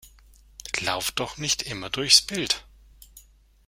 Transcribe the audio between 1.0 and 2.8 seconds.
doch nicht immer durchs Bild!